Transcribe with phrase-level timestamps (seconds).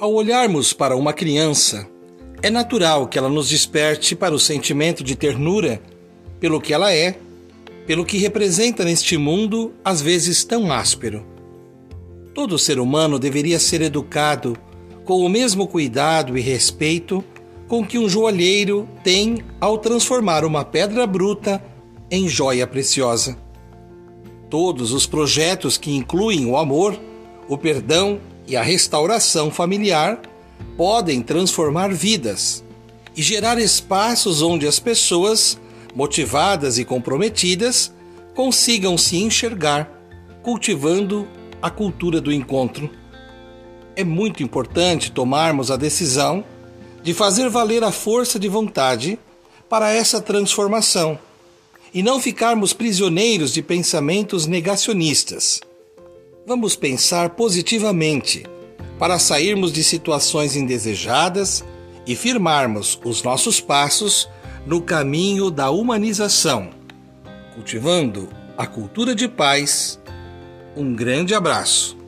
[0.00, 1.86] Ao olharmos para uma criança,
[2.42, 5.78] é natural que ela nos desperte para o sentimento de ternura
[6.40, 7.18] pelo que ela é,
[7.86, 11.26] pelo que representa neste mundo às vezes tão áspero.
[12.32, 14.56] Todo ser humano deveria ser educado
[15.04, 17.22] com o mesmo cuidado e respeito
[17.68, 21.62] com que um joalheiro tem ao transformar uma pedra bruta
[22.10, 23.36] em joia preciosa.
[24.48, 26.98] Todos os projetos que incluem o amor,
[27.46, 30.20] o perdão e a restauração familiar
[30.76, 32.64] podem transformar vidas
[33.16, 35.58] e gerar espaços onde as pessoas,
[35.94, 37.92] motivadas e comprometidas,
[38.34, 39.90] consigam se enxergar,
[40.42, 41.28] cultivando
[41.60, 42.90] a cultura do encontro.
[43.94, 46.44] É muito importante tomarmos a decisão
[47.02, 49.18] de fazer valer a força de vontade
[49.68, 51.18] para essa transformação
[51.92, 55.60] e não ficarmos prisioneiros de pensamentos negacionistas
[56.46, 58.44] vamos pensar positivamente
[58.98, 61.64] para sairmos de situações indesejadas
[62.06, 64.28] e firmarmos os nossos passos
[64.66, 66.70] no caminho da humanização,
[67.54, 70.00] cultivando a cultura de paz.
[70.76, 71.99] Um grande abraço.